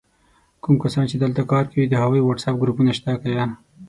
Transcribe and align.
کوم 0.63 0.75
کسان 0.83 1.03
چې 1.11 1.15
دلته 1.23 1.41
کار 1.51 1.63
کوي 1.71 1.85
د 1.89 1.93
هغوي 2.01 2.21
وټس 2.23 2.43
آپ 2.49 2.55
ګروپ 2.61 2.77
سته 2.99 3.11
که 3.21 3.29
یا؟! 3.35 3.45